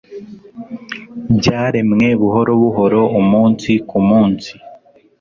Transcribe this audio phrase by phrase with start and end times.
[1.37, 4.51] byaremwe buhoro buhoro, umunsi kumunsi